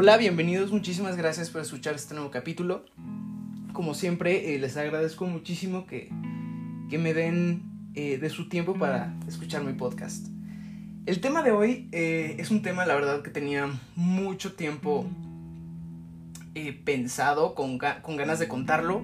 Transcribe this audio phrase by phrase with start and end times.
[0.00, 2.84] Hola, bienvenidos, muchísimas gracias por escuchar este nuevo capítulo.
[3.72, 6.08] Como siempre, eh, les agradezco muchísimo que,
[6.88, 7.64] que me den
[7.96, 10.28] eh, de su tiempo para escuchar mi podcast.
[11.06, 15.04] El tema de hoy eh, es un tema, la verdad, que tenía mucho tiempo
[16.84, 19.02] pensado, con, con, ganas de contarlo,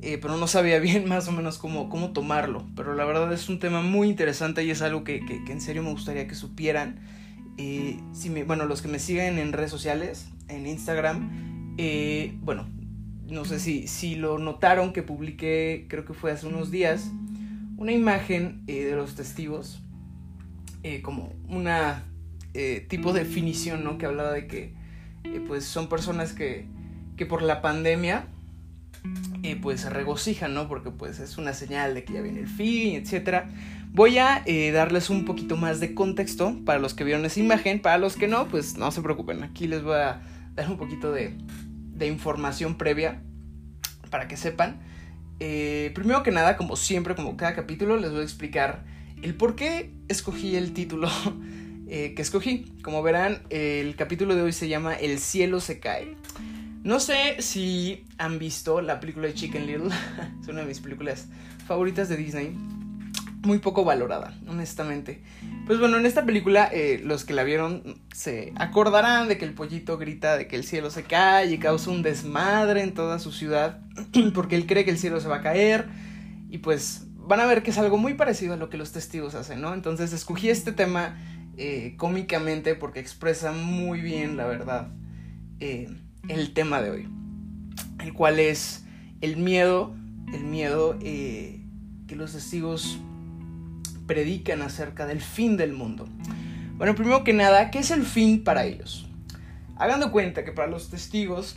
[0.00, 2.64] pero no sabía bien más o menos cómo, cómo tomarlo.
[2.76, 5.90] Pero la verdad es un tema muy interesante y es algo que, en serio me
[5.90, 7.00] gustaría que supieran
[7.58, 12.68] eh, si bueno, los que me siguen en redes sociales, en Instagram, eh, bueno,
[13.28, 17.10] no sé si, si lo notaron que publiqué, creo que fue hace unos días,
[17.76, 19.82] una imagen eh, de los testigos,
[21.02, 22.04] como una
[22.88, 23.98] tipo de definición, ¿no?
[23.98, 24.72] Que hablaba de que,
[25.46, 26.66] pues, son personas que,
[27.16, 28.26] que por la pandemia,
[29.60, 30.66] pues, se regocijan, ¿no?
[30.66, 33.50] Porque, pues, es una señal de que ya viene el fin, etcétera.
[33.92, 37.80] Voy a eh, darles un poquito más de contexto para los que vieron esa imagen.
[37.80, 39.42] Para los que no, pues no se preocupen.
[39.42, 40.20] Aquí les voy a
[40.54, 41.34] dar un poquito de,
[42.00, 43.22] información previa
[44.10, 44.80] para que sepan.
[45.40, 48.84] Eh, primero que nada, como siempre, como cada capítulo, les voy a explicar
[49.22, 51.08] el por qué escogí el título
[51.88, 52.72] eh, que escogí.
[52.82, 56.14] Como verán, el capítulo de hoy se llama El cielo se cae.
[56.84, 59.90] No sé si han visto la película de Chicken Little.
[60.40, 61.26] es una de mis películas
[61.66, 62.77] favoritas de Disney
[63.42, 65.22] muy poco valorada, honestamente.
[65.66, 69.54] Pues bueno, en esta película eh, los que la vieron se acordarán de que el
[69.54, 73.32] pollito grita de que el cielo se cae y causa un desmadre en toda su
[73.32, 73.80] ciudad
[74.34, 75.88] porque él cree que el cielo se va a caer
[76.50, 79.34] y pues van a ver que es algo muy parecido a lo que los testigos
[79.34, 79.74] hacen, ¿no?
[79.74, 81.18] Entonces escogí este tema
[81.56, 84.88] eh, cómicamente porque expresa muy bien, la verdad,
[85.60, 85.88] eh,
[86.28, 87.08] el tema de hoy,
[88.00, 88.84] el cual es
[89.20, 89.94] el miedo,
[90.32, 92.98] el miedo que los testigos
[94.08, 96.08] predican acerca del fin del mundo.
[96.76, 99.06] Bueno, primero que nada, ¿qué es el fin para ellos?
[99.76, 101.54] Hagando cuenta que para los testigos,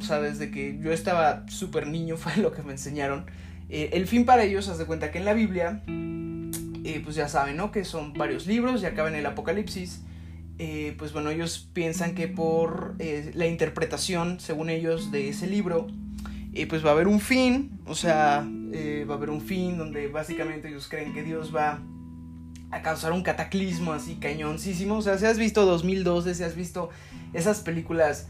[0.00, 3.26] o sea, desde que yo estaba súper niño fue lo que me enseñaron,
[3.68, 7.28] eh, el fin para ellos, haz de cuenta que en la Biblia, eh, pues ya
[7.28, 7.70] saben, ¿no?
[7.70, 10.02] Que son varios libros y acaba en el Apocalipsis.
[10.58, 15.86] Eh, pues bueno, ellos piensan que por la interpretación, según ellos, de ese libro,
[16.68, 20.08] pues va a haber un fin, o sea, eh, va a haber un fin donde
[20.08, 21.82] básicamente ellos creen que Dios va
[22.70, 24.96] a causar un cataclismo así cañoncísimo.
[24.96, 26.88] O sea, si has visto 2012, si has visto
[27.34, 28.28] esas películas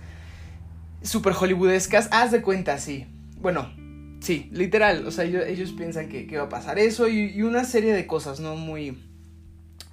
[1.01, 3.07] super hollywoodescas, haz de cuenta, sí.
[3.41, 3.73] Bueno,
[4.21, 5.07] sí, literal.
[5.07, 8.57] O sea, ellos, piensan que, va a pasar eso y, una serie de cosas, ¿no?
[8.57, 8.99] Muy,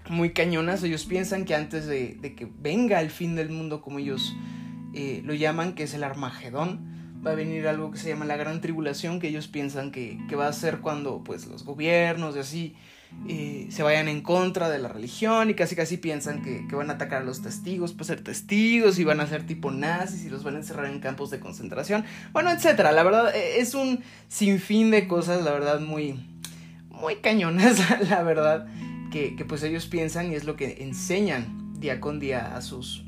[0.10, 0.82] muy cañonas.
[0.84, 4.36] Ellos piensan que antes de, que venga el fin del mundo, como ellos
[4.96, 8.38] eh, lo llaman, que es el Armagedón, va a venir algo que se llama la
[8.38, 12.76] gran tribulación, que ellos piensan que, va a ser cuando pues los gobiernos y así
[13.28, 16.94] eh, se vayan en contra de la religión y casi casi piensan que, van a
[16.94, 20.44] atacar a los testigos, pues ser testigos y van a ser tipo nazis y los
[20.44, 22.92] van a encerrar en campos de concentración, bueno, etcétera.
[22.92, 26.20] La verdad e, es un sinfín de cosas, la verdad, muy,
[26.90, 27.80] muy cañonas,
[28.10, 28.68] la verdad,
[29.12, 33.04] que, que pues ellos piensan y es lo que enseñan día con día a sus,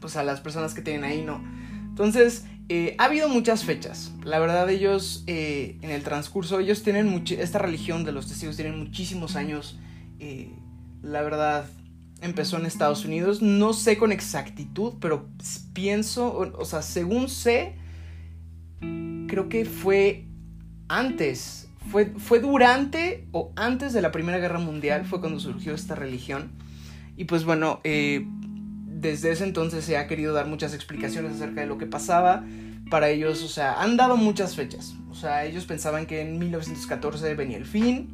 [0.00, 1.44] pues a las personas que tienen ahí, ¿no?
[1.90, 4.12] Entonces, eh, ha habido muchas fechas.
[4.22, 8.54] La verdad, ellos eh, en el transcurso, ellos tienen mucho, esta religión de los testigos
[8.54, 9.76] tienen muchísimos años.
[10.20, 10.52] Eh,
[11.02, 11.64] la verdad,
[12.20, 13.42] empezó en Estados Unidos.
[13.42, 15.26] No sé con exactitud, pero
[15.72, 17.74] pienso, o, sea, según sé,
[18.78, 20.26] creo que fue
[20.86, 25.96] antes, fue, fue durante o antes de la Primera Guerra Mundial, fue cuando surgió esta
[25.96, 26.52] religión.
[27.16, 27.80] Y pues bueno,
[29.00, 32.44] desde ese entonces se ha querido dar muchas explicaciones acerca de lo que pasaba.
[32.90, 34.94] Para ellos, o sea, han dado muchas fechas.
[35.10, 38.10] O sea, ellos pensaban que en 1914 venía el fin.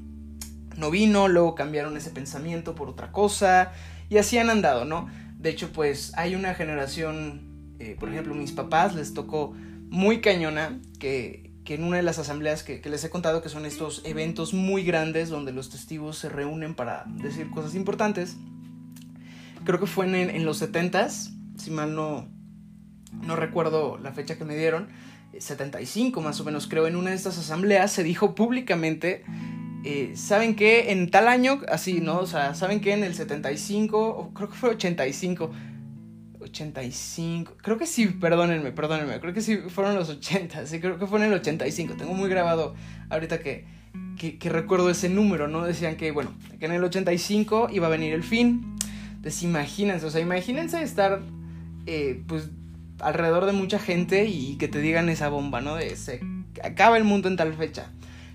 [0.76, 3.72] No vino, luego cambiaron ese pensamiento por otra cosa.
[4.08, 5.08] Y así han andado, ¿no?
[5.38, 9.54] De hecho, pues hay una generación, eh, por ejemplo, mis papás les tocó
[9.88, 13.48] muy cañona que, que en una de las asambleas que, que, les he contado, que
[13.48, 18.36] son estos eventos muy grandes donde los testigos se reúnen para decir cosas importantes,
[19.66, 22.28] creo que fue en, en los 70s, si mal no,
[23.22, 24.88] no recuerdo la fecha que me dieron,
[25.38, 29.24] 75 eh, más o menos, creo, en una de estas asambleas se dijo públicamente,
[29.84, 30.92] eh, ¿saben qué?
[30.92, 32.20] En tal año, así, ¿no?
[32.20, 32.92] O sea, ¿saben qué?
[32.92, 35.50] En el 75, creo que fue 85,
[36.40, 41.06] 85, creo que sí, perdónenme, perdónenme, creo que sí fueron los 80, sí, creo que
[41.06, 42.74] fue en el 85, tengo muy grabado
[43.10, 43.66] ahorita que,
[44.18, 45.64] que, que recuerdo ese número, ¿no?
[45.64, 48.76] Decían que, bueno, que en el 85 iba a venir el fin,
[49.42, 51.20] imagínense, o sea, imagínense estar
[51.86, 52.50] eh, pues
[53.00, 55.76] alrededor de mucha gente y que te digan esa bomba, ¿no?
[55.76, 56.20] De se
[56.62, 57.90] acaba el mundo en tal fecha.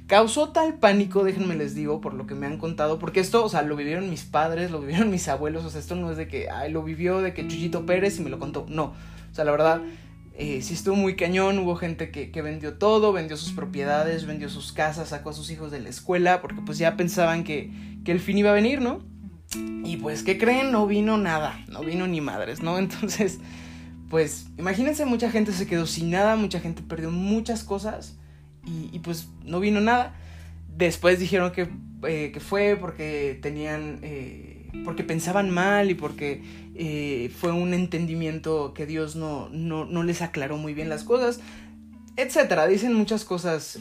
[0.08, 3.50] Causó tal pánico, déjenme les digo, por lo que me han contado, porque esto, o
[3.50, 6.28] sea, lo vivieron mis padres, lo vivieron mis abuelos, o sea, esto no es de
[6.28, 8.94] que, ay, lo vivió de que Chuchito Pérez y me lo contó, no,
[9.32, 9.82] O sea, la verdad,
[10.34, 14.50] eh, sí estuvo muy cañón, hubo gente que, que, vendió todo, vendió sus propiedades, vendió
[14.50, 17.72] sus casas, sacó a sus hijos de la escuela, porque pues ya pensaban que,
[18.04, 19.11] que el fin iba a venir, ¿no?
[19.84, 20.72] Y pues, ¿qué creen?
[20.72, 22.78] No vino nada, no vino ni madres, ¿no?
[22.80, 23.40] Entonces,
[24.10, 28.18] pues, imagínense, mucha gente se quedó sin nada, mucha gente perdió muchas cosas
[28.66, 30.16] y, pues no vino nada.
[30.78, 31.68] Después dijeron que,
[32.08, 36.42] eh, que fue porque tenían, eh, porque pensaban mal y porque
[36.76, 41.42] eh, fue un entendimiento que Dios no, no, no, les aclaró muy bien las cosas,
[42.16, 42.68] etcétera.
[42.68, 43.80] Dicen muchas cosas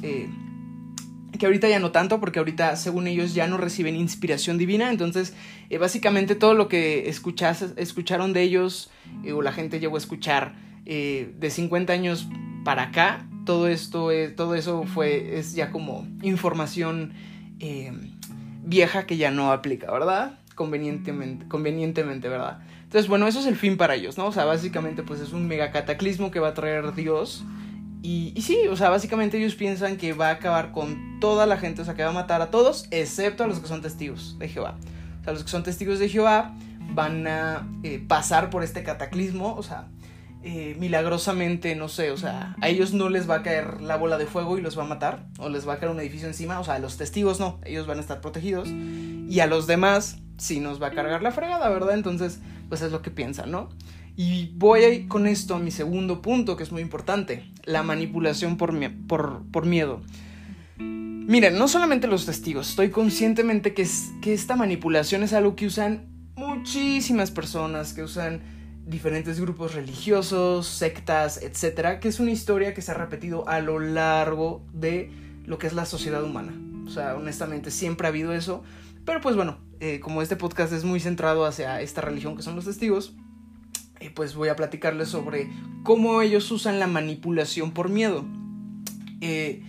[1.40, 4.90] que ahorita ya no tanto, porque ahorita, según ellos, ya no reciben inspiración divina.
[4.90, 5.34] Entonces,
[5.70, 8.90] eh, básicamente todo lo que escuchas, escucharon de ellos,
[9.24, 10.54] eh, o la gente llegó a escuchar
[10.84, 12.28] eh, de 50 años
[12.62, 17.14] para acá, todo esto, todo eso fue, es ya como información
[18.62, 20.38] vieja que ya no aplica, ¿verdad?
[20.54, 22.58] Convenientemente, convenientemente, ¿verdad?
[22.82, 24.26] Entonces, bueno, eso es el fin para ellos, ¿no?
[24.26, 27.44] O sea, básicamente, pues es un mega cataclismo que va a traer Dios
[28.02, 31.82] y, sí, o sea, básicamente ellos piensan que va a acabar con toda la gente,
[31.82, 34.48] o sea, que va a matar a todos, excepto a los que son testigos de
[34.48, 34.76] Jehová.
[35.20, 36.54] O sea, los que son testigos de Jehová
[36.94, 39.88] van a eh, pasar por este cataclismo, o sea,
[40.42, 44.16] eh, milagrosamente, no sé, o sea, a ellos no les va a caer la bola
[44.16, 46.58] de fuego y los va a matar, o les va a caer un edificio encima,
[46.58, 50.16] o sea, a los testigos no, ellos van a estar protegidos, y a los demás
[50.38, 51.92] sí nos va a cargar la fregada, ¿verdad?
[51.92, 53.68] Entonces, pues es lo que piensan, ¿no?
[54.22, 58.58] Y voy a con esto a mi segundo punto, que es muy importante, la manipulación
[58.58, 58.74] por,
[59.08, 60.02] por, miedo.
[60.76, 63.88] Miren, no solamente los testigos, estoy conscientemente que,
[64.20, 66.04] que esta manipulación es algo que usan
[66.36, 68.42] muchísimas personas, que usan
[68.84, 73.80] diferentes grupos religiosos, sectas, etcétera, que es una historia que se ha repetido a lo
[73.80, 75.10] largo de
[75.46, 76.52] lo que es la sociedad humana.
[76.84, 78.64] O sea, honestamente, siempre ha habido eso.
[79.06, 82.54] Pero pues bueno, eh, como este podcast es muy centrado hacia esta religión que son
[82.54, 83.14] los testigos,
[84.08, 85.50] pues voy a platicarles sobre
[85.82, 88.24] cómo ellos usan la manipulación por miedo.
[89.20, 89.62] Eh,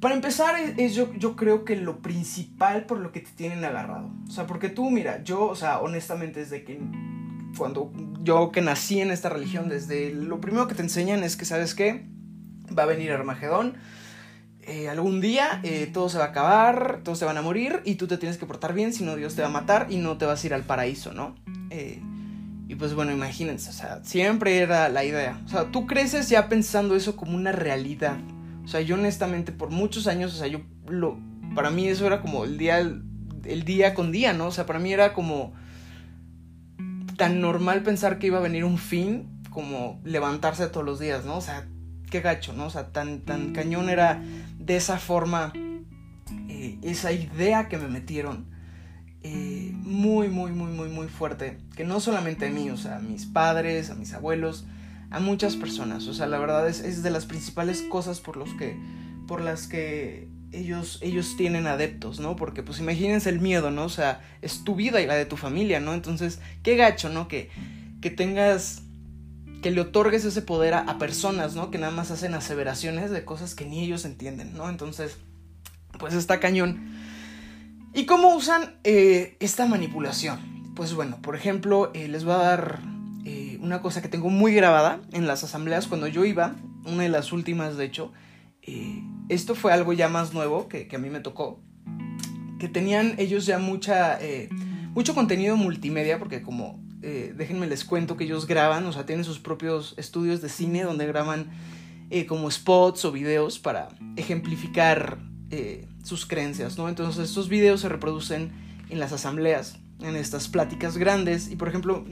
[0.00, 4.10] para empezar, es, yo, creo que lo principal por lo que te tienen agarrado.
[4.28, 6.78] O sea, porque tú, mira, yo, o sea, honestamente, desde que
[7.56, 7.92] cuando
[8.22, 11.74] yo que nací en esta religión, desde lo primero que te enseñan es que, ¿sabes
[11.74, 12.06] qué?
[12.76, 13.74] Va a venir Armagedón.
[14.62, 17.94] Eh, algún día eh, todo se va a acabar, todos se van a morir y
[17.94, 20.18] tú te tienes que portar bien, si no Dios te va a matar y no
[20.18, 21.36] te vas a ir al paraíso, ¿no?
[21.70, 22.02] Eh,
[22.68, 25.40] y pues bueno, imagínense, o sea, siempre era la idea.
[25.44, 28.16] O sea, tú creces ya pensando eso como una realidad.
[28.64, 31.18] O sea, yo honestamente por muchos años, o sea, yo lo
[31.54, 34.48] para mí eso era como el día el, día con día, ¿no?
[34.48, 35.54] O sea, para mí era como
[37.16, 41.36] tan normal pensar que iba a venir un fin como levantarse todos los días, ¿no?
[41.36, 41.68] O sea,
[42.10, 42.66] qué gacho, ¿no?
[42.66, 44.20] O sea, tan tan cañón era
[44.58, 45.52] de esa forma
[46.48, 48.55] eh, esa idea que me metieron
[49.26, 51.58] eh, muy, muy, muy, muy, muy fuerte.
[51.74, 54.64] Que no solamente a mí, o sea, a mis padres, a mis abuelos,
[55.10, 56.06] a muchas personas.
[56.06, 58.76] O sea, la verdad es, es de las principales cosas por, los que,
[59.26, 62.36] por las que ellos, ellos tienen adeptos, ¿no?
[62.36, 63.84] Porque pues imagínense el miedo, ¿no?
[63.84, 65.92] O sea, es tu vida y la de tu familia, ¿no?
[65.92, 67.26] Entonces, qué gacho, ¿no?
[67.26, 67.50] Que,
[68.00, 68.82] que tengas,
[69.60, 71.72] que le otorgues ese poder a, a, personas, ¿no?
[71.72, 74.68] Que nada más hacen aseveraciones de cosas que ni ellos entienden, ¿no?
[74.68, 75.16] Entonces,
[75.98, 76.95] pues está cañón.
[77.96, 80.38] ¿Y cómo usan eh, esta manipulación?
[80.76, 82.80] Pues bueno, por ejemplo, eh, les voy a dar
[83.24, 87.08] eh, una cosa que tengo muy grabada en las asambleas cuando yo iba, una de
[87.08, 88.12] las últimas de hecho.
[89.30, 91.62] esto fue algo ya más nuevo que, a mí me tocó,
[92.60, 94.18] que tenían ellos ya mucha,
[94.90, 99.38] mucho contenido multimedia, porque como, déjenme les cuento que ellos graban, o sea, tienen sus
[99.38, 101.50] propios estudios de cine donde graban
[102.28, 105.18] como spots o videos para ejemplificar
[105.50, 106.88] eh, sus creencias, ¿no?
[106.88, 108.50] Entonces estos videos se reproducen
[108.90, 111.50] en las asambleas, en estas pláticas grandes.
[111.50, 112.04] Y por ejemplo,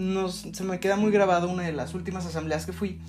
[0.53, 3.01] se me queda muy grabado una de las últimas asambleas que fui.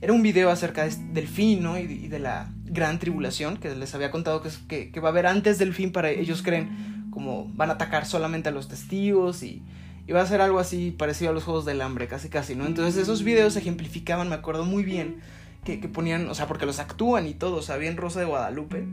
[0.00, 1.78] Era un video acerca del fin, ¿no?
[1.78, 5.58] Y, de la gran tribulación que les había contado que, que, va a haber antes
[5.58, 9.62] del fin para ellos creen como van a atacar solamente a los testigos y,
[10.06, 12.66] y va a ser algo así parecido a los Juegos del Hambre, casi casi, ¿no?
[12.66, 15.20] Entonces esos videos ejemplificaban, me acuerdo muy bien,
[15.64, 18.26] que, que ponían, o sea, porque los actúan y todo, o sea, bien Rosa de
[18.26, 18.86] Guadalupe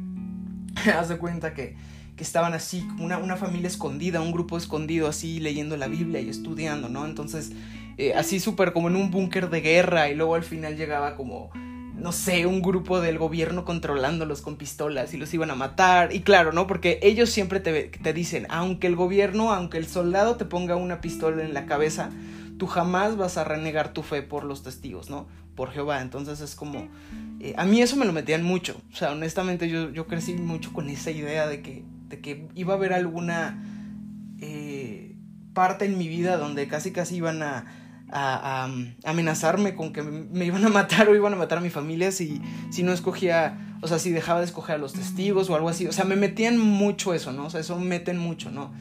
[0.97, 1.75] haz de cuenta que,
[2.15, 6.29] que estaban así, una, una, familia escondida, un grupo escondido así leyendo la Biblia y
[6.29, 7.05] estudiando, ¿no?
[7.05, 7.51] Entonces,
[7.97, 11.51] eh, así súper como en un búnker de guerra y luego al final llegaba como,
[11.95, 16.13] no sé, un grupo del gobierno controlándolos con pistolas y los iban a matar.
[16.13, 16.67] Y claro, ¿no?
[16.67, 21.01] Porque ellos siempre te, te dicen, aunque el gobierno, aunque el soldado te ponga una
[21.01, 22.09] pistola en la cabeza,
[22.57, 25.27] tú jamás vas a renegar tu fe por los testigos, ¿no?
[25.55, 26.01] Por Jehová.
[26.01, 26.87] Entonces es como...
[27.39, 28.79] Eh, a mí eso me lo metían mucho.
[28.91, 32.73] O sea, honestamente yo, yo crecí mucho con esa idea de que, de que iba
[32.73, 33.63] a haber alguna
[34.39, 35.15] eh,
[35.53, 37.65] parte en mi vida donde casi casi iban a,
[38.13, 38.69] a,
[39.03, 42.41] amenazarme con que me iban a matar o iban a matar a mi familia si,
[42.71, 45.87] si no escogía, o sea, si dejaba de escoger a los testigos o algo así.
[45.87, 47.45] O sea, me metían mucho eso, ¿no?
[47.45, 48.71] O sea, eso meten mucho, ¿no?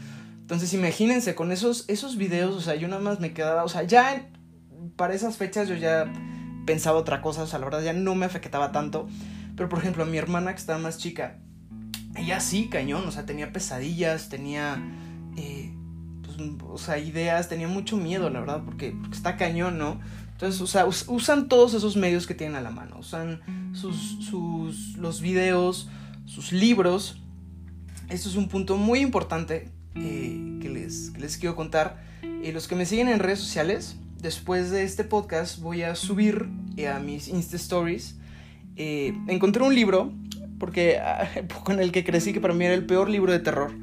[0.40, 3.84] Entonces, imagínense, con esos, esos videos, o sea, yo nada más me quedaba, o sea,
[3.84, 4.28] ya
[4.96, 6.12] para esas fechas yo ya
[6.66, 9.08] pensaba otra cosa, o sea, la verdad ya no me afectaba tanto.
[9.56, 11.38] Pero, por ejemplo, a mi hermana que estaba más chica,
[12.16, 14.82] ella sí, cañón, o sea, tenía pesadillas, tenía...
[15.36, 15.74] Eh,
[16.68, 20.00] o sea, ideas, tenía mucho miedo, la verdad, porque, está cañón, ¿no?
[20.32, 23.40] Entonces, o sea, usan todos esos medios que tienen a la mano, usan
[23.74, 25.88] sus, sus, los videos,
[26.26, 27.20] sus libros.
[28.08, 32.02] Esto es un punto muy importante eh, que, les, les, quiero contar.
[32.22, 36.48] Eh, los que me siguen en redes sociales, después de este podcast voy a subir
[36.76, 38.16] eh, a mis Insta Stories.
[38.76, 40.12] encontré un libro,
[40.58, 41.28] porque ah,
[41.64, 43.74] con el que crecí, que para mí era el peor libro de terror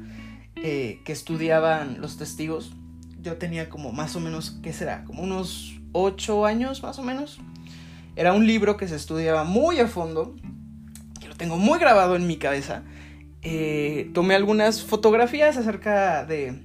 [0.56, 2.72] eh, que estudiaban los testigos.
[3.20, 5.04] Yo tenía como más o menos, ¿qué será?
[5.04, 7.38] Como unos 8 años más o menos.
[8.16, 10.36] Era un libro que se estudiaba muy a fondo,
[11.20, 12.82] que lo tengo muy grabado en mi cabeza.
[13.42, 16.62] Eh, tomé algunas fotografías acerca de,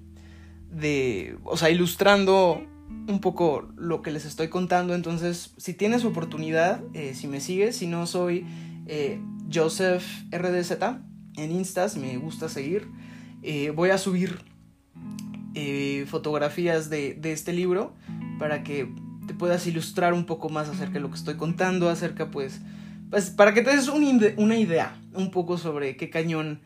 [0.72, 2.66] de, o sea, ilustrando
[3.08, 4.96] un poco lo que les estoy contando.
[4.96, 8.46] Entonces, si tienes oportunidad, eh, si me sigues, si no soy
[9.52, 10.78] Joseph RDZ
[11.38, 12.88] en Instas, me gusta seguir.
[13.44, 14.40] Eh, voy a subir
[15.54, 17.94] eh, fotografías de, este libro
[18.40, 18.92] para que
[19.28, 22.62] te puedas ilustrar un poco más acerca de lo que estoy contando, acerca pues,
[23.10, 26.62] pues para que te des una idea un poco sobre qué cañón,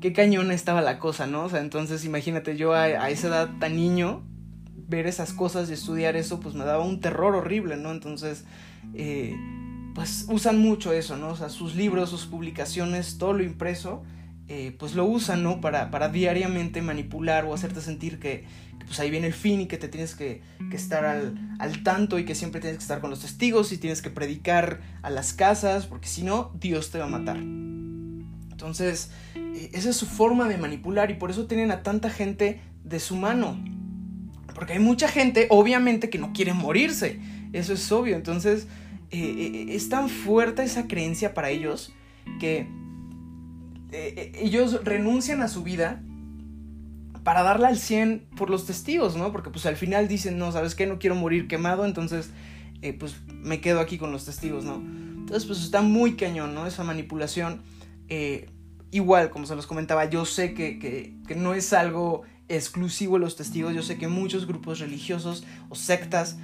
[0.00, 1.44] qué cañón estaba la cosa, ¿no?
[1.44, 4.22] O sea, entonces imagínate yo a, esa edad tan niño,
[4.88, 7.92] ver esas cosas y estudiar eso, pues me daba un terror horrible, ¿no?
[7.92, 8.44] Entonces,
[8.94, 9.36] eh,
[9.94, 11.28] pues usan mucho eso, ¿no?
[11.28, 14.02] O sea, sus libros, sus publicaciones, todo lo impreso
[14.50, 15.60] eh, pues lo usan, ¿no?
[15.60, 18.46] Para, para diariamente manipular o hacerte sentir que,
[18.86, 20.40] pues ahí viene el fin y que te tienes que,
[20.72, 24.00] estar al, al, tanto y que siempre tienes que estar con los testigos y tienes
[24.00, 27.36] que predicar a las casas, porque si no, Dios te va a matar.
[27.36, 32.62] Entonces, eh, esa es su forma de manipular y por eso tienen a tanta gente
[32.84, 33.62] de su mano.
[34.58, 37.20] Porque hay mucha gente, obviamente, que no quiere morirse.
[37.52, 38.16] Eso es obvio.
[38.16, 38.66] Entonces,
[39.10, 41.94] eh, es tan fuerte esa creencia para ellos
[42.40, 42.66] que
[43.90, 46.02] eh, eh, ellos renuncian a su vida
[47.24, 49.32] para darla al 100 por los testigos, ¿no?
[49.32, 50.86] Porque pues al final dicen, no, ¿sabes qué?
[50.86, 52.30] No quiero morir quemado, entonces
[52.82, 54.76] eh, pues me quedo aquí con los testigos, ¿no?
[54.76, 56.66] Entonces pues está muy cañón, ¿no?
[56.66, 57.62] Esa manipulación.
[58.90, 63.74] igual, como se los comentaba, yo sé que, que, no es algo exclusivo los testigos,
[63.74, 66.36] yo sé que muchos grupos religiosos o sectas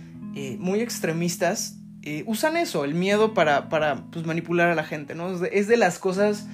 [0.58, 1.78] muy extremistas
[2.26, 5.44] usan eso, el miedo para, para pues, manipular a la gente, ¿no?
[5.44, 6.46] es de las cosas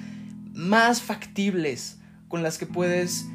[0.52, 3.26] más factibles con las que puedes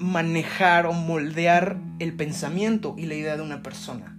[0.00, 4.16] manejar o moldear el pensamiento y la idea de una persona.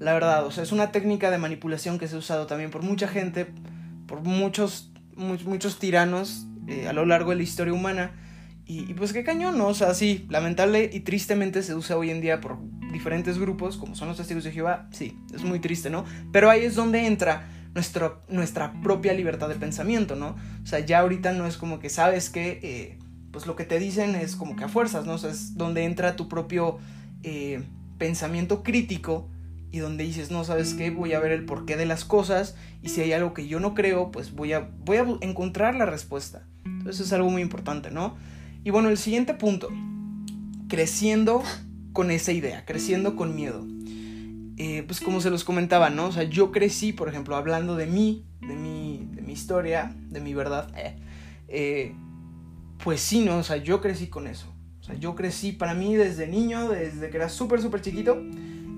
[0.00, 2.82] La verdad, o sea, es una técnica de manipulación que se ha usado también por
[2.82, 3.46] mucha gente,
[4.06, 8.10] por muchos, muchos tiranos eh, a lo largo de la historia humana.
[8.74, 9.68] Y, pues qué cañón, ¿no?
[9.68, 12.56] O sea, sí, lamentable y tristemente se usa hoy en día por
[12.90, 14.88] diferentes grupos, como son los testigos de Jehová.
[14.92, 16.06] Sí, es muy triste, ¿no?
[16.32, 17.50] Pero ahí es donde entra
[18.28, 20.36] nuestra propia libertad de pensamiento, ¿no?
[20.62, 22.98] O sea, ya ahorita no es como que sabes que, eh,
[23.30, 25.14] pues lo que te dicen es como que a fuerzas, ¿no?
[25.14, 26.78] O sea, es donde entra tu propio
[27.24, 27.62] eh,
[27.98, 29.28] pensamiento crítico
[29.70, 30.88] y donde dices, no, ¿sabes qué?
[30.90, 33.74] Voy a ver el porqué de las cosas y si hay algo que yo no
[33.74, 36.46] creo, pues voy a, voy a encontrar la respuesta.
[36.64, 38.16] Entonces es algo muy importante, ¿no?
[38.64, 39.68] Y bueno, el siguiente punto,
[40.68, 41.42] creciendo
[41.92, 43.66] con esa idea, creciendo con miedo.
[44.56, 46.06] Eh, pues como se los comentaba, ¿no?
[46.06, 50.20] O sea, yo crecí, por ejemplo, hablando de mí, de mi, de mi historia, de
[50.20, 50.70] mi verdad.
[50.76, 50.96] Eh,
[51.48, 51.94] eh,
[52.84, 53.38] pues sí, ¿no?
[53.38, 54.46] O sea, yo crecí con eso.
[54.80, 58.22] O sea, yo crecí para mí desde niño, desde que era súper, súper chiquito.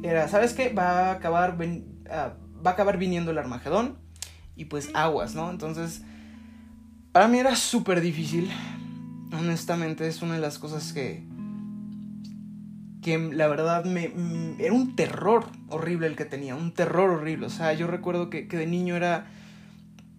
[0.02, 0.70] Era, ¿sabes qué?
[0.70, 1.58] Va a acabar,
[2.10, 3.98] ah, va a acabar viniendo el Armagedón.
[4.56, 5.50] Y pues aguas, ¿no?
[5.50, 6.02] Entonces,
[7.12, 8.50] para mí era súper difícil.
[9.38, 11.24] Honestamente, es una de las cosas que,
[13.02, 17.46] que la verdad me, mm, era un terror horrible el que tenía, un terror horrible.
[17.46, 19.26] O sea, yo recuerdo que, de niño era...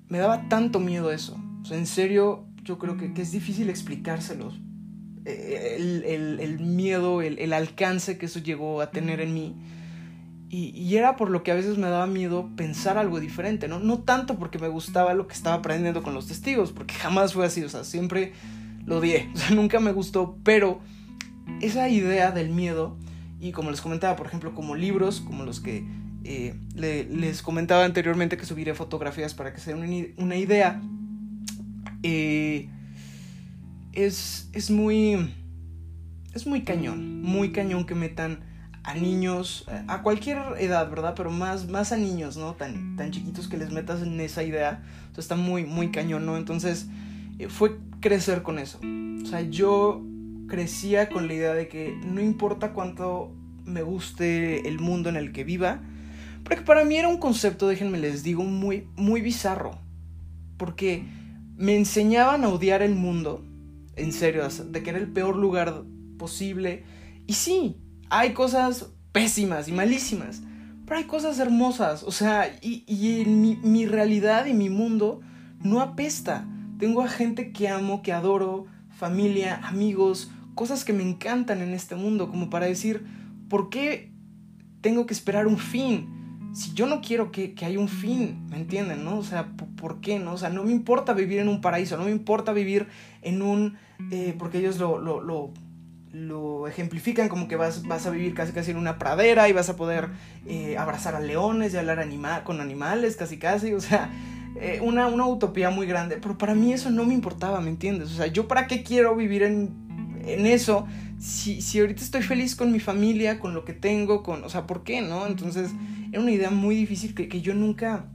[0.07, 1.35] Me daba tanto miedo eso.
[1.63, 4.59] O sea, en serio, yo creo que, es difícil explicárselos.
[5.25, 5.77] Eh,
[6.39, 9.55] el, miedo, el, alcance que eso llegó a tener en mí.
[10.47, 13.79] Y, era por lo que a veces me daba miedo pensar algo diferente, ¿no?
[13.79, 17.45] No tanto porque me gustaba lo que estaba aprendiendo con los testigos, porque jamás fue
[17.45, 18.31] así, o sea, siempre
[18.85, 20.79] lo odié, o sea, nunca me gustó, pero
[21.61, 22.97] esa idea del miedo,
[23.39, 25.85] y como les comentaba, por ejemplo, como libros, como los que
[26.23, 30.81] eh, les comentaba anteriormente que subiré fotografías para que se den una idea,
[32.03, 32.69] eh,
[33.93, 35.33] es, es muy...
[36.33, 38.39] Es muy cañón, muy cañón que metan
[38.83, 41.13] a niños, a cualquier edad, ¿verdad?
[41.15, 42.53] Pero más, más a niños, ¿no?
[42.53, 44.83] Tan, tan chiquitos que les metas en esa idea.
[45.07, 46.35] Entonces está muy, muy cañón, ¿no?
[46.35, 47.04] Entonces eh,
[47.49, 48.79] fue crecer con eso.
[49.23, 50.03] O sea, yo
[50.47, 53.33] crecía con la idea de que no importa cuánto
[53.65, 55.81] me guste el mundo en el que viva,
[56.43, 59.79] porque para mí era un concepto, déjenme les digo, muy, muy bizarro.
[60.57, 61.03] Porque
[61.57, 63.43] me enseñaban a odiar el mundo,
[63.95, 65.83] en serio, de que era el peor lugar
[66.19, 66.83] posible.
[67.25, 67.77] Y sí,
[68.09, 70.43] hay cosas pésimas y malísimas,
[70.85, 72.03] pero hay cosas hermosas.
[72.03, 75.21] O sea, y, y mi, mi realidad y mi mundo
[75.63, 76.47] no apesta.
[76.77, 81.95] Tengo a gente que amo, que adoro, familia, amigos, cosas que me encantan en este
[81.95, 83.05] mundo, como para decir,
[83.49, 84.11] ¿por qué
[84.81, 86.09] tengo que esperar un fin?
[86.53, 89.03] Si yo no quiero que, que haya un fin, ¿me entienden?
[89.03, 89.17] ¿no?
[89.17, 90.19] O sea, ¿por, qué?
[90.19, 90.33] ¿no?
[90.33, 92.87] O sea, no me importa vivir en un paraíso, no me importa vivir
[93.21, 93.77] en un...
[94.11, 95.51] Eh, porque ellos lo, lo, lo,
[96.13, 99.69] lo, ejemplifican como que vas, vas a vivir casi casi en una pradera y vas
[99.69, 100.09] a poder
[100.45, 102.05] eh, abrazar a leones y hablar
[102.43, 104.09] con animales, casi casi, o sea...
[104.55, 108.11] Eh, una, una utopía muy grande, pero para mí eso no me importaba, ¿me entiendes?
[108.11, 109.85] O sea, ¿yo para qué quiero vivir en
[110.25, 110.87] en eso,
[111.19, 114.67] si, si ahorita estoy feliz con mi familia, con lo que tengo, con, o sea,
[114.67, 115.27] ¿por qué no?
[115.27, 115.71] Entonces,
[116.11, 118.05] era una idea muy difícil que, que yo nunca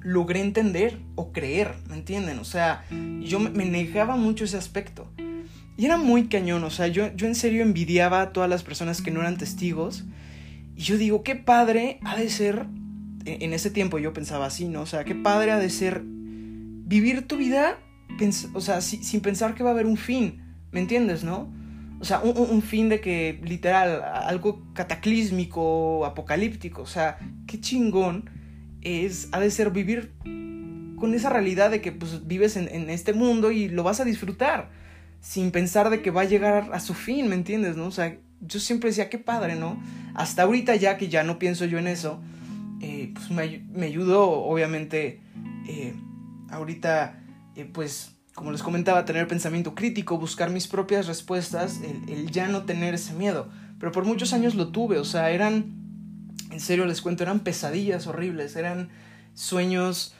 [0.00, 2.38] logré entender o creer, ¿me entienden?
[2.38, 2.84] O sea,
[3.20, 5.06] yo me, negaba mucho ese aspecto.
[5.76, 9.00] Y era muy cañón, o sea, yo, yo en serio envidiaba a todas las personas
[9.00, 10.04] que no eran testigos.
[10.76, 12.66] Y yo digo, qué padre ha de ser,
[13.24, 14.82] en ese tiempo yo pensaba así, ¿no?
[14.82, 17.78] O sea, qué padre ha de ser vivir tu vida,
[18.54, 20.42] o sea, sin pensar que va a haber un fin.
[20.70, 21.52] ¿Me entiendes, no?
[22.00, 26.82] O sea, un, fin de que, literal, algo cataclísmico, apocalíptico.
[26.82, 28.28] O sea, qué chingón
[28.80, 30.12] es, ha de ser vivir
[30.96, 34.04] con esa realidad de que pues, vives en, en, este mundo y lo vas a
[34.04, 34.70] disfrutar.
[35.20, 37.86] Sin pensar de que va a llegar a su fin, ¿me entiendes, no?
[37.86, 39.80] O sea, yo siempre decía, qué padre, ¿no?
[40.14, 42.20] Hasta ahorita ya que ya no pienso yo en eso,
[42.82, 45.20] eh, pues me, ayudó, obviamente,
[45.68, 45.94] eh,
[46.50, 47.22] ahorita,
[47.56, 52.64] eh, pues como les comentaba, tener pensamiento crítico, buscar mis propias respuestas, el, ya no
[52.64, 53.48] tener ese miedo.
[53.78, 58.06] Pero por muchos años lo tuve, o sea, eran, en serio les cuento, eran pesadillas
[58.06, 58.88] horribles, eran
[59.34, 60.14] sueños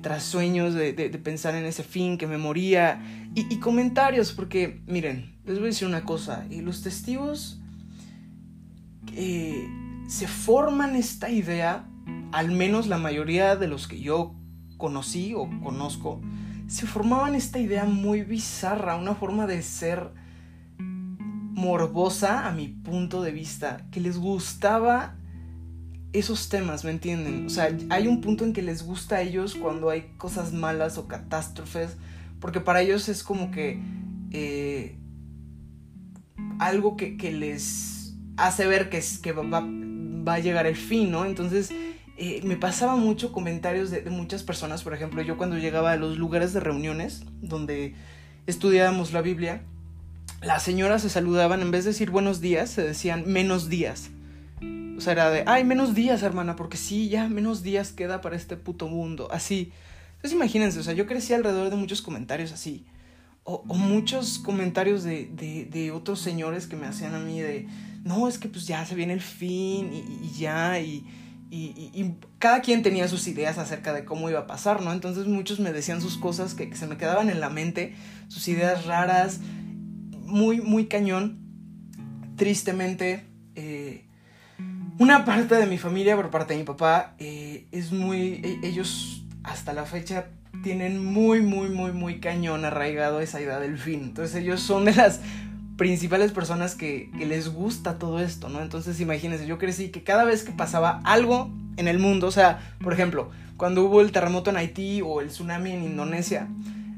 [0.00, 0.92] tras sueños de,
[1.24, 3.02] pensar en ese fin que me moría
[3.34, 7.60] y, comentarios, porque miren, les voy a decir una cosa, y los testigos
[9.14, 9.68] eh,
[10.08, 11.88] se forman esta idea,
[12.32, 14.34] al menos la mayoría de los que yo
[14.78, 16.20] conocí o conozco,
[16.66, 20.10] se formaban esta idea muy bizarra, una forma de ser
[20.78, 25.14] morbosa a mi punto de vista, que les gustaba
[26.12, 27.46] esos temas, ¿me entienden?
[27.46, 30.98] O sea, hay un punto en que les gusta a ellos cuando hay cosas malas
[30.98, 31.96] o catástrofes,
[32.40, 33.80] porque para ellos es como que
[34.30, 34.96] eh,
[36.58, 41.24] algo que, les hace ver que, que va, va, a llegar el fin, ¿no?
[41.24, 41.72] Entonces
[42.24, 46.18] eh, me pasaba mucho comentarios de, muchas personas, por ejemplo, yo cuando llegaba a los
[46.18, 47.96] lugares de reuniones donde
[48.46, 49.64] estudiábamos la Biblia,
[50.40, 54.10] las señoras se saludaban, en vez de decir buenos días, se decían menos días.
[54.96, 58.36] O sea, era de, ay, menos días, hermana, porque sí, ya menos días queda para
[58.36, 59.26] este puto mundo.
[59.32, 59.72] Así.
[60.14, 62.86] Entonces imagínense, o sea, yo crecí alrededor de muchos comentarios así.
[63.42, 65.26] O, muchos comentarios de,
[65.68, 67.66] de, otros señores que me hacían a mí de,
[68.04, 71.04] no, es que pues ya se viene el fin y, y ya, y,
[71.54, 74.90] y, cada quien tenía sus ideas acerca de cómo iba a pasar, ¿no?
[74.90, 77.94] Entonces muchos me decían sus cosas que, se me quedaban en la mente,
[78.28, 79.40] sus ideas raras,
[80.24, 81.40] muy, muy cañón.
[82.36, 84.06] Tristemente, eh,
[84.98, 88.40] una parte de mi familia, por parte de mi papá, eh, es muy...
[88.42, 90.28] E, ellos hasta la fecha
[90.62, 94.04] tienen muy, muy, muy, muy cañón arraigado esa idea del fin.
[94.04, 95.20] Entonces ellos son de las
[95.76, 98.60] principales personas que, les gusta todo esto, ¿no?
[98.60, 102.74] Entonces imagínense, yo crecí que cada vez que pasaba algo en el mundo, o sea,
[102.82, 106.48] por ejemplo, cuando hubo el terremoto en Haití o el tsunami en Indonesia,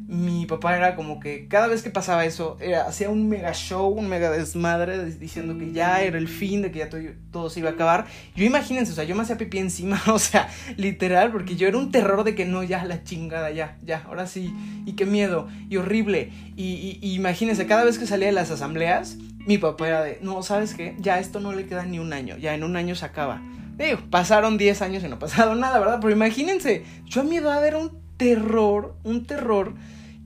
[0.06, 4.08] mi papá era como que cada vez que pasaba eso, hacía un mega show, un
[4.08, 6.88] mega desmadre diciendo que ya era el fin, de que ya
[7.30, 8.06] todo, se iba a acabar.
[8.36, 11.78] Yo imagínense, o sea, yo me hacía pipí encima, o sea, literal, porque yo era
[11.78, 14.52] un terror de que no, ya la chingada, ya, ya, ahora sí,
[14.84, 16.30] y qué miedo, y horrible.
[16.54, 20.74] Y, imagínense, cada vez que salía de las asambleas, mi papá era de, no, ¿sabes
[20.74, 20.96] qué?
[20.98, 23.42] Ya esto no le queda ni un año, ya en un año se acaba.
[23.78, 25.98] Digo, pasaron 10 años y no ha pasado nada, ¿verdad?
[26.00, 29.74] Pero imagínense, yo a mi edad era un terror, un terror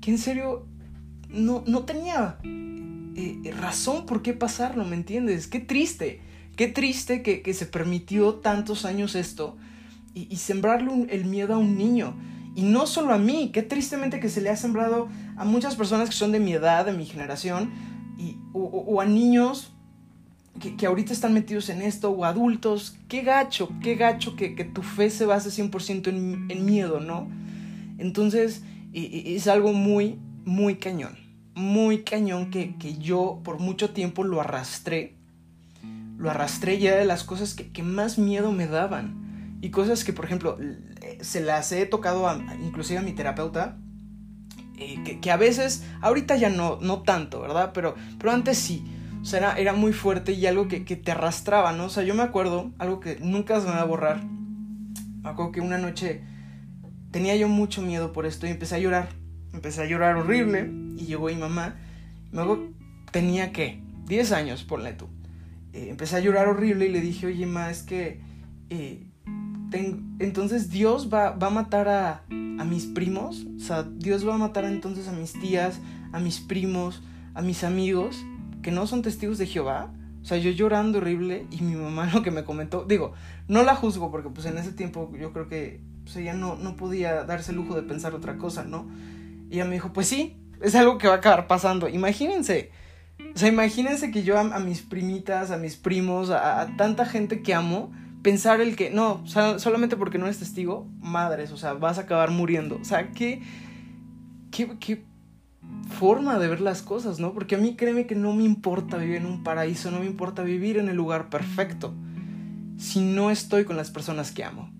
[0.01, 0.67] que en serio
[1.29, 5.47] no, no tenía eh, eh, razón por qué pasarlo, ¿me entiendes?
[5.47, 6.21] Qué triste,
[6.57, 9.57] qué triste que, se permitió tantos años esto
[10.15, 12.15] y, sembrarle el miedo a un niño.
[12.55, 16.09] Y no solo a mí, qué tristemente que se le ha sembrado a muchas personas
[16.09, 17.71] que son de mi edad, de mi generación,
[18.19, 19.73] y, o, a niños
[20.77, 25.11] que, ahorita están metidos en esto, o adultos, qué gacho, qué gacho que, tu fe
[25.11, 27.29] se base 100% en, en miedo, ¿no?
[27.99, 31.19] Entonces, es algo muy, muy cañón,
[31.55, 35.17] muy cañón que, yo por mucho tiempo lo arrastré,
[36.17, 39.59] lo arrastré ya de las cosas que, más miedo me daban.
[39.61, 40.57] Y cosas que, por ejemplo,
[41.21, 43.77] se las he tocado a, inclusive a mi terapeuta,
[44.79, 47.73] eh, que, a veces, ahorita ya no, no tanto, ¿verdad?
[47.75, 48.85] Pero, pero antes sí.
[49.21, 51.87] O sea, era, muy fuerte y algo que, que, te arrastraba, ¿no?
[51.87, 54.23] O sea, yo me acuerdo, algo que nunca se me va a borrar.
[54.25, 56.23] Me acuerdo que una noche
[57.11, 59.09] tenía yo mucho miedo por esto y empecé a llorar.
[59.53, 61.77] Empecé a llorar horrible y llegó mi mamá.
[62.33, 62.69] Luego
[63.11, 65.09] tenía que 10 años, ponle tú.
[65.73, 68.21] Eh, empecé a llorar horrible y le dije, oye, ma, es que...
[68.71, 69.05] Eh,
[70.19, 73.47] entonces Dios va, va a matar a, a, mis primos.
[73.57, 75.79] O sea, Dios va a matar entonces a mis tías,
[76.13, 77.03] a mis primos,
[77.35, 78.25] a mis amigos,
[78.63, 79.93] que no son testigos de Jehová.
[80.23, 83.13] O sea, yo llorando horrible y mi mamá lo que me comentó, digo,
[83.47, 86.75] no la juzgo porque pues en ese tiempo yo creo que pues ella no, no
[86.75, 88.89] podía darse el lujo de pensar otra cosa, ¿no?
[89.51, 91.87] Y ella me dijo, pues sí, es algo que va a acabar pasando.
[91.87, 92.71] Imagínense,
[93.35, 97.53] o sea, imagínense que yo a, mis primitas, a mis primos, a, tanta gente que
[97.53, 97.93] amo,
[98.23, 102.31] pensar el que, no, solamente porque no eres testigo, madres, o sea, vas a acabar
[102.31, 102.79] muriendo.
[102.81, 103.43] O sea, qué,
[104.51, 105.05] qué, qué
[105.91, 107.35] forma de ver las cosas, ¿no?
[107.35, 110.43] Porque a mí créeme que no me importa vivir en un paraíso, no me importa
[110.43, 111.93] vivir en el lugar perfecto,
[112.79, 114.78] si no estoy con las personas que amo.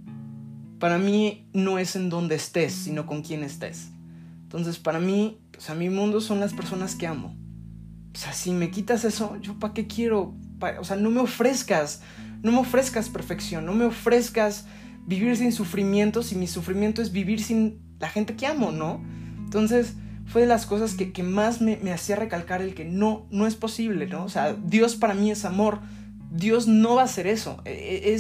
[0.79, 3.89] Para mí no es en donde estés, sino con quién estés.
[4.43, 7.37] Entonces, para mí, o sea, mi mundo son las personas que amo.
[8.15, 10.35] O sea, si me quitas eso, ¿yo para qué quiero?
[10.81, 12.01] o sea, no me ofrezcas,
[12.43, 14.67] no me ofrezcas perfección, no me ofrezcas
[15.07, 19.01] vivir sin sufrimiento, si mi sufrimiento es vivir sin la gente que amo, ¿no?
[19.39, 19.95] Entonces,
[20.27, 23.55] fue de las cosas que, más me, me, hacía recalcar el que no, no es
[23.55, 24.25] posible, ¿no?
[24.25, 25.81] O sea, Dios para mí es amor,
[26.31, 28.15] Dios no va a hacer eso, e, e,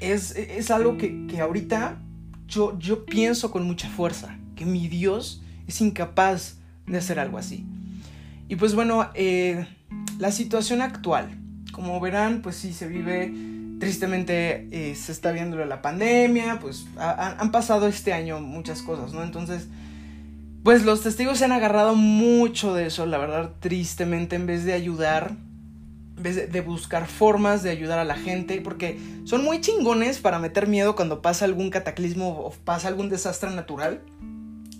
[0.00, 1.98] es es, algo que, ahorita
[2.46, 7.64] yo, yo pienso con mucha fuerza, que mi Dios es incapaz de hacer algo así.
[8.48, 9.66] Y pues bueno, eh,
[10.18, 11.36] la situación actual,
[11.72, 13.32] como verán, pues sí se vive,
[13.80, 19.22] tristemente eh, se está viendo la pandemia, pues han pasado este año muchas cosas, ¿no?
[19.22, 19.68] Entonces,
[20.62, 24.72] pues los testigos se han agarrado mucho de eso, la verdad, tristemente, en vez de
[24.72, 25.36] ayudar,
[26.16, 30.96] de, buscar formas de ayudar a la gente, porque son muy chingones para meter miedo
[30.96, 34.02] cuando pasa algún cataclismo o pasa algún desastre natural.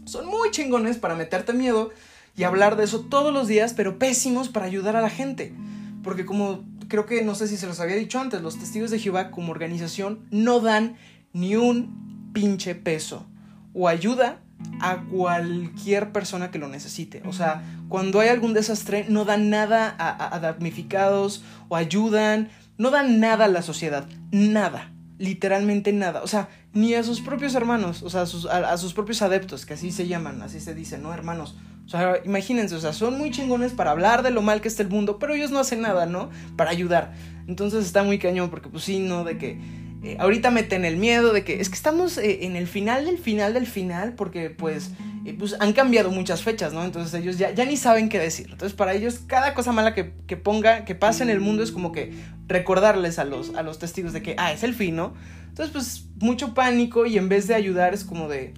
[0.05, 1.91] Son muy chingones para meterte miedo
[2.37, 5.55] y hablar de eso todos los días, pero pésimos para ayudar a la gente.
[6.03, 8.99] Porque como creo que no sé si se los había dicho antes, los testigos de
[8.99, 10.97] Jehová como organización no dan
[11.33, 13.27] ni un pinche peso
[13.75, 14.41] o ayuda
[14.81, 17.23] a cualquier persona que lo necesite.
[17.27, 23.21] O sea, cuando hay algún desastre, no dan nada a, damnificados o ayudan, no dan
[23.21, 26.23] nada a la sociedad, nada, literalmente nada.
[26.23, 29.65] O sea, ni a sus propios hermanos, o sea, a sus, a sus propios adeptos,
[29.65, 31.13] que así se llaman, así se dice, ¿no?
[31.13, 31.57] Hermanos.
[31.87, 34.83] O sea, imagínense, o sea, son muy chingones para hablar de lo mal que está
[34.83, 36.31] el mundo, pero ellos no hacen nada, ¿no?
[36.57, 37.15] Para ayudar.
[37.47, 39.23] Entonces está muy cañón, porque pues sí, ¿no?
[39.23, 39.61] De que
[40.07, 43.19] eh, ahorita meten el miedo de que es que estamos eh, en el final del
[43.19, 44.93] final del final porque pues,
[45.25, 46.85] eh, pues han cambiado muchas fechas, ¿no?
[46.85, 48.47] Entonces ellos ya, ya ni saben qué decir.
[48.53, 51.73] Entonces para ellos cada cosa mala que, que, ponga, que pase en el mundo es
[51.73, 52.13] como que
[52.47, 55.15] recordarles a los, a los testigos de que, ah, es el fin, ¿no?
[55.49, 58.55] Entonces pues mucho pánico y en vez de ayudar es como de...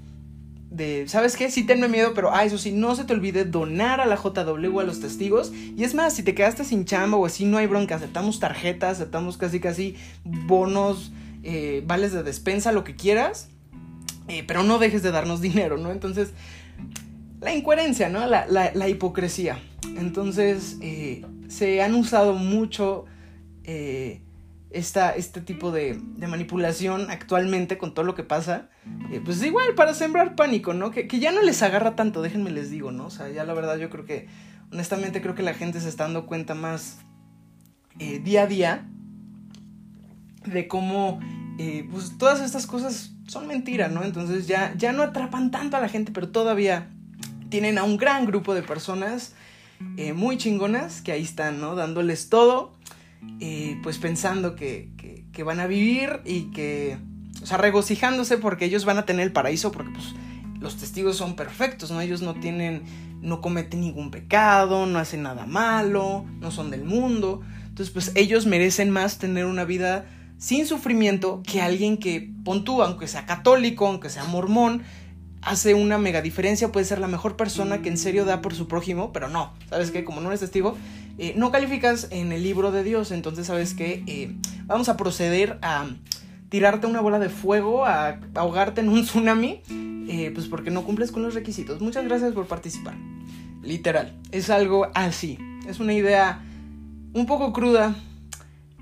[0.70, 1.50] De, ¿sabes qué?
[1.50, 4.80] Sí, tenme miedo, pero, ah, eso sí, no se te olvide donar a la JW
[4.80, 5.50] a los testigos.
[5.50, 7.94] Y es más, si te quedaste sin chamba o así, no hay bronca.
[7.94, 11.11] Aceptamos tarjetas, aceptamos casi, casi bonos,
[11.42, 13.48] eh, vales de despensa, lo que quieras,
[14.27, 15.90] eh, pero no dejes de darnos dinero, ¿no?
[15.90, 16.33] Entonces,
[17.40, 18.27] la incoherencia, ¿no?
[18.27, 19.61] La, hipocresía.
[19.96, 23.05] Entonces, eh, se han usado mucho
[24.70, 28.70] esta, este tipo de, manipulación actualmente con todo lo que pasa.
[29.24, 30.90] pues igual, para sembrar pánico, ¿no?
[30.90, 33.07] Que, que, ya no les agarra tanto, déjenme les digo, ¿no?
[33.07, 34.27] O sea, ya la verdad yo creo que,
[34.72, 36.98] honestamente creo que la gente se está dando cuenta más
[37.98, 38.88] día a día
[40.52, 41.20] de cómo
[41.58, 44.04] eh, pues todas estas cosas son mentiras, ¿no?
[44.04, 46.88] Entonces ya, ya no atrapan tanto a la gente, pero todavía
[47.50, 49.34] tienen a un gran grupo de personas
[49.96, 51.74] eh, muy chingonas que ahí están, ¿no?
[51.74, 52.74] Dándoles todo,
[53.40, 56.98] eh, pues pensando que, que, que, van a vivir y que,
[57.42, 60.14] o sea, regocijándose porque ellos van a tener el paraíso, porque pues
[60.61, 62.00] los testigos son perfectos, ¿no?
[62.00, 62.82] Ellos no tienen,
[63.20, 67.42] no cometen ningún pecado, no hacen nada malo, no son del mundo.
[67.68, 70.06] Entonces, pues ellos merecen más tener una vida
[70.38, 74.83] sin sufrimiento que alguien que, pon tú, aunque sea católico, aunque sea mormón,
[75.42, 78.68] hace una mega diferencia, puede ser la mejor persona que en serio da por su
[78.68, 80.05] prójimo, pero no, ¿sabes qué?
[80.05, 80.77] Como no eres testigo,
[81.18, 84.35] eh, no calificas en el libro de Dios, entonces sabes que eh,
[84.66, 85.87] vamos a proceder a
[86.48, 89.62] tirarte una bola de fuego, a ahogarte en un tsunami,
[90.09, 91.81] eh, pues porque no cumples con los requisitos.
[91.81, 92.94] Muchas gracias por participar.
[93.62, 95.38] Literal, es algo así.
[95.68, 96.40] Es una idea
[97.12, 97.94] un poco cruda,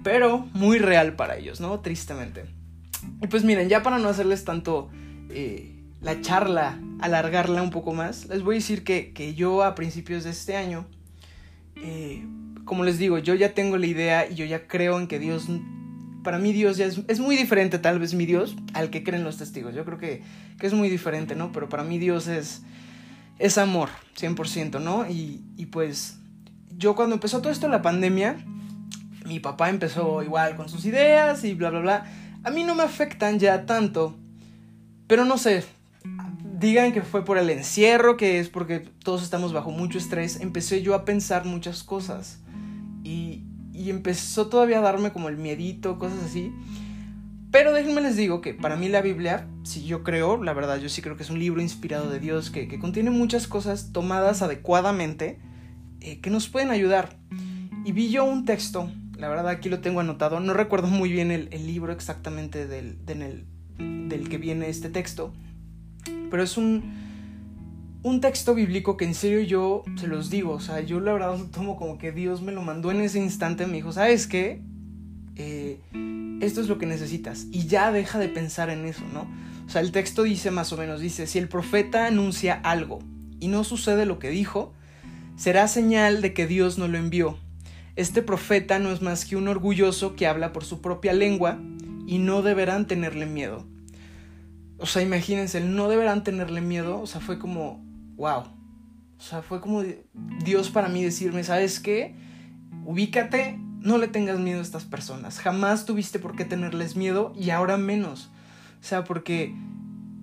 [0.06, 1.80] pero muy real para ellos, ¿no?
[1.80, 2.44] Tristemente.
[3.20, 4.88] Y pues miren, ya para no hacerles tanto
[6.00, 10.22] la charla, alargarla un poco más, les voy a decir que, que yo a principios
[10.22, 10.86] de este año
[11.82, 12.24] eh,
[12.64, 15.48] como les digo, yo ya tengo la idea y yo ya creo en que Dios,
[16.22, 19.38] para mí Dios ya es, muy diferente tal vez mi Dios al que creen los
[19.38, 19.74] testigos.
[19.74, 20.22] Yo creo que,
[20.60, 21.50] es muy diferente, ¿no?
[21.50, 22.62] Pero para mí Dios es,
[23.40, 25.08] es amor, 100%, ¿no?
[25.08, 26.18] Y, y pues
[26.76, 28.36] yo cuando empezó todo esto, la pandemia,
[29.26, 32.04] mi papá empezó igual con sus ideas y bla, bla, bla.
[32.44, 34.16] A mí no me afectan ya tanto,
[35.06, 35.64] pero no sé,
[36.58, 40.82] digan que fue por el encierro, que es porque todos estamos bajo mucho estrés, empecé
[40.82, 42.40] yo a pensar muchas cosas.
[43.02, 46.52] Y, y empezó todavía a darme como el miedito, cosas así.
[47.50, 50.88] Pero déjenme les digo que para mí la Biblia, si yo creo, la verdad, yo
[50.88, 54.42] sí creo que es un libro inspirado de Dios, que, que contiene muchas cosas tomadas
[54.42, 55.38] adecuadamente,
[56.00, 57.16] eh, que nos pueden ayudar.
[57.84, 61.30] Y vi yo un texto, la verdad aquí lo tengo anotado, no recuerdo muy bien
[61.30, 62.98] el, libro exactamente del,
[64.28, 65.32] que viene este texto,
[66.30, 66.92] pero es un,
[68.02, 71.38] un texto bíblico que en serio yo se los digo, o sea, yo la verdad
[71.38, 74.60] lo tomo como que Dios me lo mandó en ese instante, me dijo, ¿sabes qué?
[75.36, 75.80] Eh,
[76.40, 79.26] esto es lo que necesitas y ya deja de pensar en eso, ¿no?
[79.66, 83.00] O sea, el texto dice más o menos, dice, si el profeta anuncia algo
[83.40, 84.72] y no sucede lo que dijo,
[85.36, 87.38] será señal de que Dios no lo envió.
[87.96, 91.58] Este profeta no es más que un orgulloso que habla por su propia lengua
[92.06, 93.66] y no deberán tenerle miedo.
[94.78, 97.00] O sea, imagínense, no deberán tenerle miedo.
[97.00, 97.82] O sea, fue como,
[98.16, 98.44] wow.
[99.18, 99.82] O sea, fue como
[100.44, 102.14] Dios para mí decirme, ¿sabes qué?
[102.84, 105.38] Ubícate, no le tengas miedo a estas personas.
[105.38, 108.30] Jamás tuviste por qué tenerles miedo y ahora menos.
[108.80, 109.54] O sea, porque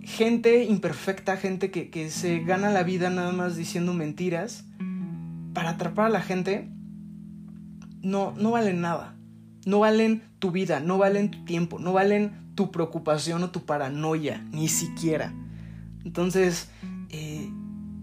[0.01, 4.65] gente imperfecta, gente que, que se gana la vida nada más diciendo mentiras,
[5.53, 6.69] para atrapar a la gente,
[8.03, 9.15] no, no valen nada.
[9.65, 14.45] No valen tu vida, no valen tu tiempo, no valen tu preocupación o tu paranoia,
[14.51, 15.33] ni siquiera.
[16.03, 16.69] Entonces,
[17.09, 17.49] eh,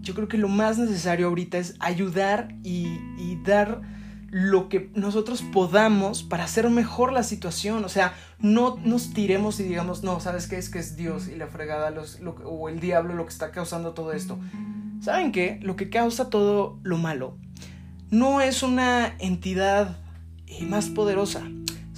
[0.01, 2.99] yo creo que lo más necesario ahorita es ayudar y,
[3.45, 3.81] dar
[4.29, 7.83] lo que nosotros podamos para hacer mejor la situación.
[7.83, 10.57] O sea, no nos tiremos y digamos, no, ¿sabes qué?
[10.57, 13.93] Es que es Dios y la fregada los, o el diablo lo que está causando
[13.93, 14.39] todo esto.
[15.01, 15.59] ¿Saben qué?
[15.63, 17.37] Lo que causa todo lo malo
[18.11, 19.97] no es una entidad
[20.45, 21.41] eh, más poderosa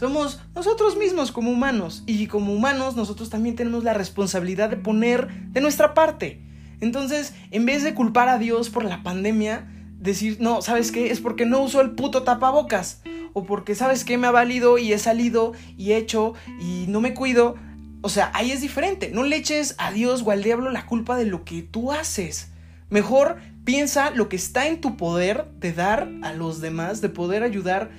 [0.04, 2.04] somos nosotros mismos como humanos.
[2.06, 6.42] Y como humanos nosotros también tenemos la responsabilidad de poner de nuestra parte.
[6.82, 11.12] Entonces, en vez de culpar a Dios por la pandemia, decir, no, ¿sabes qué?
[11.12, 13.02] Es porque no uso el puto tapabocas.
[13.32, 14.18] O porque, ¿sabes qué?
[14.18, 17.56] Me ha valido y he salido y he hecho y no me cuido.
[18.02, 19.10] O sea, ahí es diferente.
[19.14, 22.52] No le eches a Dios o al diablo la culpa de lo que tú haces.
[22.90, 27.44] Mejor piensa lo que está en tu poder de dar a los demás, de poder
[27.44, 27.92] ayudar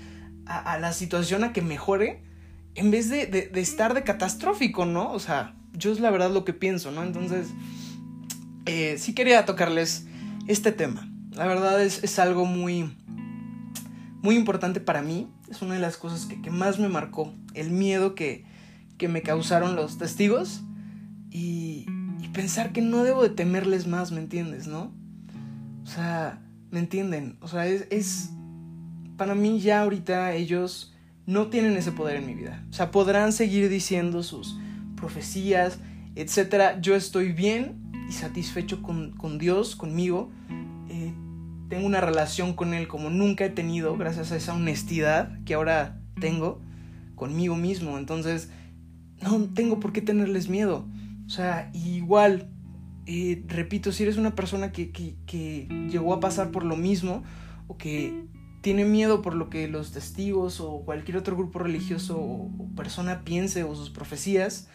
[0.47, 2.23] a, la situación a que mejore
[2.75, 5.13] en vez de, estar de catastrófico, ¿no?
[5.13, 7.03] O sea, yo es la verdad lo que pienso, ¿no?
[7.03, 7.49] Entonces,
[8.67, 10.07] eh, sí quería tocarles
[10.49, 11.09] este tema.
[11.31, 12.97] La verdad es, algo muy,
[14.23, 15.29] muy importante para mí.
[15.49, 17.33] Es una de las cosas que, más me marcó.
[17.55, 18.45] El miedo que,
[18.99, 20.63] que me causaron los testigos.
[21.31, 21.87] Y,
[22.21, 24.93] y, pensar que no debo de temerles más, ¿me entiendes, no?
[25.85, 27.37] O sea, ¿me entienden?
[27.41, 28.31] O sea, es, es
[29.17, 30.95] para mí ya ahorita ellos
[31.27, 32.65] no tienen ese poder en mi vida.
[32.71, 34.59] O sea, podrán seguir diciendo sus
[34.97, 35.79] profecías,
[36.17, 36.81] etc.
[36.81, 40.31] Yo estoy bien y satisfecho con, Dios, conmigo.
[40.89, 41.13] Eh,
[41.69, 46.01] tengo una relación con Él como nunca he tenido, gracias a esa honestidad que ahora
[46.21, 46.61] tengo
[47.15, 47.99] conmigo mismo.
[47.99, 48.51] Entonces,
[49.23, 50.87] no tengo por qué tenerles miedo.
[51.27, 52.49] O sea, igual,
[53.07, 57.23] eh, repito, si eres una persona que, que, llegó a pasar por lo mismo
[57.67, 58.25] o que
[58.63, 63.63] tiene miedo por lo que los testigos o cualquier otro grupo religioso o, persona piense
[63.63, 64.69] o sus profecías,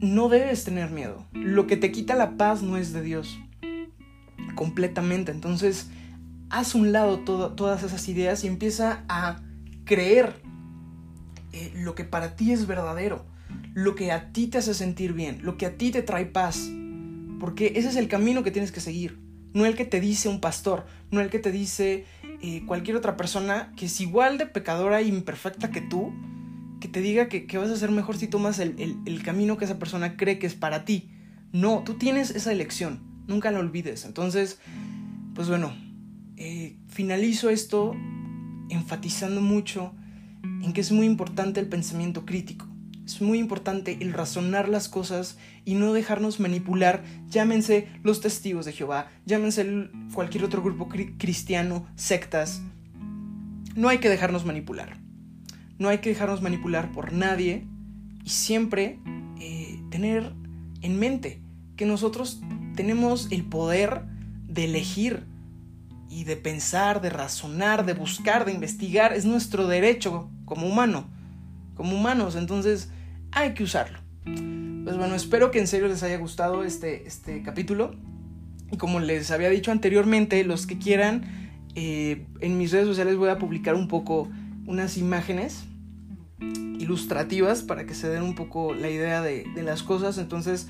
[0.00, 1.26] no debes tener miedo.
[1.32, 3.38] Lo que te quita la paz no es de Dios.
[4.54, 5.32] Completamente.
[5.32, 5.90] Entonces,
[6.50, 9.40] haz un lado todas esas ideas y empieza a
[9.84, 10.40] creer
[11.52, 13.26] eh, lo que para ti es verdadero,
[13.74, 16.70] lo que a ti te hace sentir bien, lo que a ti te trae paz.
[17.40, 20.40] Porque ese es el camino que tienes que seguir no el que te dice un
[20.40, 22.04] pastor, no el que te dice
[22.42, 26.12] eh, cualquier otra persona que es igual de pecadora e imperfecta que tú,
[26.80, 30.16] que te diga que, vas a ser mejor si tomas el, camino que esa persona
[30.16, 31.08] cree que es para ti.
[31.52, 34.04] No, tú tienes esa elección, nunca la olvides.
[34.04, 34.58] Entonces,
[35.34, 35.72] pues bueno,
[36.36, 37.94] eh, finalizo esto
[38.70, 39.94] enfatizando mucho
[40.42, 42.63] en que es muy importante el pensamiento crítico.
[43.04, 48.72] Es muy importante el razonar las cosas y no dejarnos manipular, llámense los testigos de
[48.72, 52.62] Jehová, llámense cualquier otro grupo cristiano, sectas.
[53.74, 54.96] No hay que dejarnos manipular.
[55.78, 57.66] No hay que dejarnos manipular por nadie
[58.24, 59.00] y siempre
[59.40, 60.32] eh, tener
[60.80, 61.42] en mente
[61.76, 62.40] que nosotros
[62.74, 64.02] tenemos el poder
[64.46, 65.24] de elegir
[66.08, 69.12] y de pensar, de razonar, de buscar, de investigar.
[69.12, 71.08] Es nuestro derecho como humano,
[71.74, 72.36] como humanos.
[72.36, 72.90] Entonces
[73.32, 73.98] hay que usarlo.
[74.24, 77.94] Pues bueno, espero que en serio les haya gustado este, este capítulo.
[78.70, 81.24] Y como les había dicho anteriormente, los que quieran,
[81.74, 84.28] eh, en mis redes sociales voy a publicar un poco
[84.66, 85.64] unas imágenes
[86.40, 90.18] ilustrativas para que se den un poco la idea de, las cosas.
[90.18, 90.68] Entonces,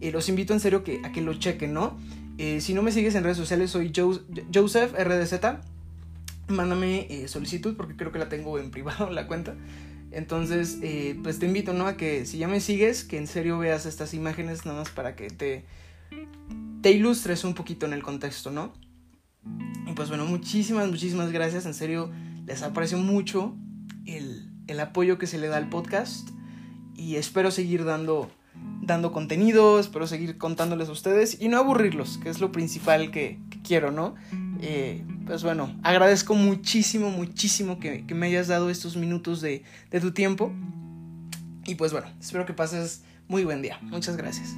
[0.00, 1.96] eh, los invito en serio que, a que lo chequen, ¿no?
[2.38, 3.92] Eh, si no me sigues en redes sociales, soy
[4.52, 5.34] Joseph RDZ.
[6.48, 9.54] Mándame solicitud porque creo que la tengo en privado la cuenta.
[10.10, 11.86] Entonces, eh, pues te invito, ¿no?
[11.86, 15.16] A que si ya me sigues, que en serio veas estas imágenes nada más para
[15.16, 15.64] que te,
[16.82, 18.72] te ilustres un poquito en el contexto, ¿no?
[19.86, 21.66] Y pues bueno, muchísimas, muchísimas gracias.
[21.66, 22.10] En serio,
[22.46, 23.56] les aprecio mucho
[24.06, 26.28] el, el apoyo que se le da al podcast.
[26.94, 28.30] Y espero seguir dando,
[28.80, 33.38] dando contenido, espero seguir contándoles a ustedes y no aburrirlos, que es lo principal que,
[33.50, 34.14] que quiero, ¿no?
[34.62, 39.64] Eh, pues bueno, agradezco muchísimo, muchísimo que, me hayas dado estos minutos de,
[40.00, 40.52] tu tiempo.
[41.66, 43.78] Y pues bueno, espero que pases muy buen día.
[43.82, 44.56] Muchas gracias.